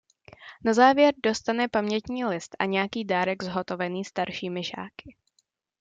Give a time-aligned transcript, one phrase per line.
[0.63, 5.15] Na závěr dostane pamětní list a nějaký dárek zhotovený staršími žáky.